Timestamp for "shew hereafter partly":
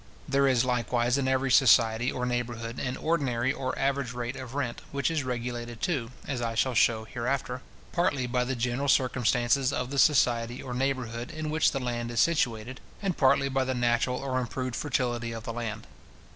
6.73-8.25